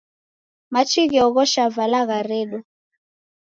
[0.73, 2.59] Machi gheoghosha vala gharedwa.